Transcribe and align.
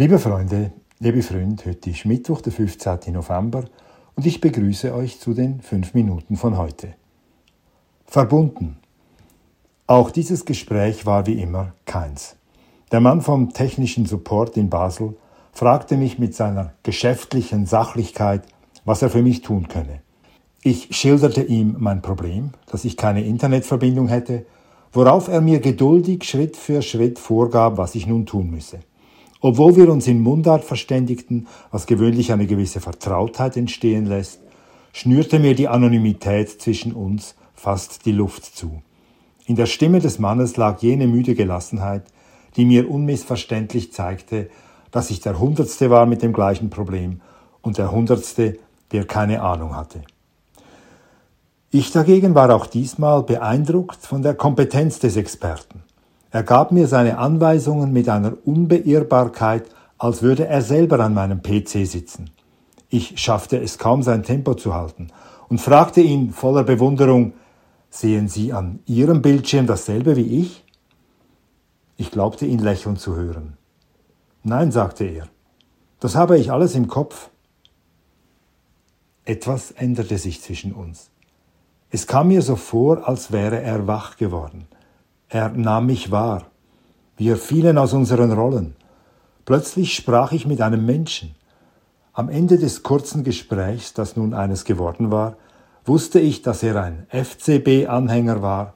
Liebe 0.00 0.18
Freunde, 0.18 0.72
liebe 0.98 1.22
Freunde, 1.22 1.62
heute 1.66 1.90
ist 1.90 2.06
Mittwoch, 2.06 2.40
der 2.40 2.54
15. 2.54 3.12
November 3.12 3.64
und 4.16 4.24
ich 4.24 4.40
begrüße 4.40 4.94
euch 4.94 5.20
zu 5.20 5.34
den 5.34 5.60
5 5.60 5.92
Minuten 5.92 6.36
von 6.38 6.56
heute. 6.56 6.94
Verbunden. 8.06 8.78
Auch 9.86 10.10
dieses 10.10 10.46
Gespräch 10.46 11.04
war 11.04 11.26
wie 11.26 11.38
immer 11.38 11.74
keins. 11.84 12.36
Der 12.90 13.00
Mann 13.00 13.20
vom 13.20 13.52
technischen 13.52 14.06
Support 14.06 14.56
in 14.56 14.70
Basel 14.70 15.18
fragte 15.52 15.98
mich 15.98 16.18
mit 16.18 16.34
seiner 16.34 16.72
geschäftlichen 16.82 17.66
Sachlichkeit, 17.66 18.44
was 18.86 19.02
er 19.02 19.10
für 19.10 19.20
mich 19.20 19.42
tun 19.42 19.68
könne. 19.68 20.00
Ich 20.62 20.96
schilderte 20.96 21.42
ihm 21.42 21.76
mein 21.78 22.00
Problem, 22.00 22.52
dass 22.72 22.86
ich 22.86 22.96
keine 22.96 23.22
Internetverbindung 23.22 24.08
hätte, 24.08 24.46
worauf 24.94 25.28
er 25.28 25.42
mir 25.42 25.60
geduldig 25.60 26.24
Schritt 26.24 26.56
für 26.56 26.80
Schritt 26.80 27.18
vorgab, 27.18 27.76
was 27.76 27.94
ich 27.94 28.06
nun 28.06 28.24
tun 28.24 28.50
müsse. 28.50 28.78
Obwohl 29.40 29.76
wir 29.76 29.88
uns 29.88 30.06
in 30.06 30.20
Mundart 30.20 30.64
verständigten, 30.64 31.46
was 31.70 31.86
gewöhnlich 31.86 32.32
eine 32.32 32.46
gewisse 32.46 32.80
Vertrautheit 32.80 33.56
entstehen 33.56 34.06
lässt, 34.06 34.40
schnürte 34.92 35.38
mir 35.38 35.54
die 35.54 35.68
Anonymität 35.68 36.60
zwischen 36.60 36.92
uns 36.92 37.34
fast 37.54 38.04
die 38.06 38.12
Luft 38.12 38.44
zu. 38.44 38.82
In 39.46 39.56
der 39.56 39.66
Stimme 39.66 40.00
des 40.00 40.18
Mannes 40.18 40.56
lag 40.56 40.80
jene 40.82 41.06
müde 41.06 41.34
Gelassenheit, 41.34 42.04
die 42.56 42.64
mir 42.64 42.90
unmissverständlich 42.90 43.92
zeigte, 43.92 44.50
dass 44.90 45.10
ich 45.10 45.20
der 45.20 45.38
Hundertste 45.38 45.90
war 45.90 46.06
mit 46.06 46.22
dem 46.22 46.32
gleichen 46.32 46.70
Problem 46.70 47.20
und 47.62 47.78
der 47.78 47.92
Hundertste, 47.92 48.58
der 48.92 49.06
keine 49.06 49.42
Ahnung 49.42 49.76
hatte. 49.76 50.02
Ich 51.70 51.92
dagegen 51.92 52.34
war 52.34 52.54
auch 52.54 52.66
diesmal 52.66 53.22
beeindruckt 53.22 54.04
von 54.04 54.22
der 54.22 54.34
Kompetenz 54.34 54.98
des 54.98 55.16
Experten. 55.16 55.79
Er 56.30 56.42
gab 56.44 56.70
mir 56.70 56.86
seine 56.86 57.18
Anweisungen 57.18 57.92
mit 57.92 58.08
einer 58.08 58.34
Unbeirrbarkeit, 58.44 59.68
als 59.98 60.22
würde 60.22 60.46
er 60.46 60.62
selber 60.62 61.00
an 61.00 61.14
meinem 61.14 61.42
PC 61.42 61.86
sitzen. 61.86 62.30
Ich 62.88 63.20
schaffte 63.20 63.58
es 63.58 63.78
kaum, 63.78 64.02
sein 64.02 64.22
Tempo 64.22 64.54
zu 64.54 64.74
halten 64.74 65.08
und 65.48 65.60
fragte 65.60 66.00
ihn 66.00 66.32
voller 66.32 66.64
Bewunderung, 66.64 67.32
sehen 67.90 68.28
Sie 68.28 68.52
an 68.52 68.78
Ihrem 68.86 69.22
Bildschirm 69.22 69.66
dasselbe 69.66 70.16
wie 70.16 70.40
ich? 70.40 70.64
Ich 71.96 72.10
glaubte 72.10 72.46
ihn 72.46 72.60
lächeln 72.60 72.96
zu 72.96 73.16
hören. 73.16 73.58
Nein, 74.42 74.72
sagte 74.72 75.04
er, 75.04 75.28
das 75.98 76.14
habe 76.14 76.38
ich 76.38 76.50
alles 76.50 76.74
im 76.74 76.88
Kopf. 76.88 77.30
Etwas 79.24 79.70
änderte 79.72 80.16
sich 80.16 80.40
zwischen 80.40 80.72
uns. 80.72 81.10
Es 81.90 82.06
kam 82.06 82.28
mir 82.28 82.40
so 82.40 82.56
vor, 82.56 83.06
als 83.06 83.32
wäre 83.32 83.60
er 83.60 83.86
wach 83.86 84.16
geworden. 84.16 84.66
Er 85.32 85.50
nahm 85.50 85.86
mich 85.86 86.10
wahr. 86.10 86.46
Wir 87.16 87.36
fielen 87.36 87.78
aus 87.78 87.92
unseren 87.92 88.32
Rollen. 88.32 88.74
Plötzlich 89.44 89.94
sprach 89.94 90.32
ich 90.32 90.44
mit 90.44 90.60
einem 90.60 90.84
Menschen. 90.84 91.36
Am 92.12 92.28
Ende 92.28 92.58
des 92.58 92.82
kurzen 92.82 93.22
Gesprächs, 93.22 93.94
das 93.94 94.16
nun 94.16 94.34
eines 94.34 94.64
geworden 94.64 95.12
war, 95.12 95.36
wusste 95.84 96.18
ich, 96.18 96.42
dass 96.42 96.64
er 96.64 96.82
ein 96.82 97.06
FCB-Anhänger 97.10 98.42
war, 98.42 98.74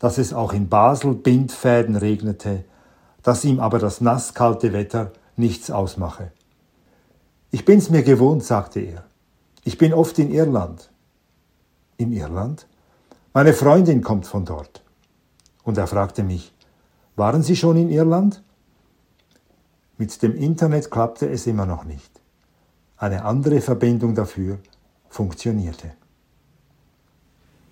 dass 0.00 0.18
es 0.18 0.34
auch 0.34 0.52
in 0.52 0.68
Basel 0.68 1.14
Bindfäden 1.14 1.94
regnete, 1.94 2.64
dass 3.22 3.44
ihm 3.44 3.60
aber 3.60 3.78
das 3.78 4.00
nasskalte 4.00 4.72
Wetter 4.72 5.12
nichts 5.36 5.70
ausmache. 5.70 6.32
Ich 7.52 7.64
bin's 7.64 7.90
mir 7.90 8.02
gewohnt, 8.02 8.42
sagte 8.42 8.80
er. 8.80 9.04
Ich 9.62 9.78
bin 9.78 9.94
oft 9.94 10.18
in 10.18 10.32
Irland. 10.32 10.90
In 11.96 12.10
Irland? 12.10 12.66
Meine 13.32 13.52
Freundin 13.52 14.02
kommt 14.02 14.26
von 14.26 14.44
dort. 14.44 14.82
Und 15.66 15.76
er 15.78 15.88
fragte 15.88 16.22
mich, 16.22 16.54
waren 17.16 17.42
Sie 17.42 17.56
schon 17.56 17.76
in 17.76 17.90
Irland? 17.90 18.40
Mit 19.98 20.22
dem 20.22 20.36
Internet 20.36 20.92
klappte 20.92 21.28
es 21.28 21.48
immer 21.48 21.66
noch 21.66 21.82
nicht. 21.84 22.20
Eine 22.96 23.24
andere 23.24 23.60
Verbindung 23.60 24.14
dafür 24.14 24.60
funktionierte. 25.08 25.90